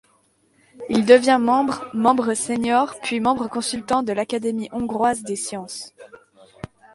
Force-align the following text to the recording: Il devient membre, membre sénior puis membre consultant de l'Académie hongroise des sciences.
Il 0.89 1.05
devient 1.05 1.37
membre, 1.39 1.85
membre 1.93 2.33
sénior 2.33 2.95
puis 3.03 3.19
membre 3.19 3.47
consultant 3.47 4.01
de 4.01 4.11
l'Académie 4.11 4.67
hongroise 4.71 5.21
des 5.21 5.35
sciences. 5.35 5.91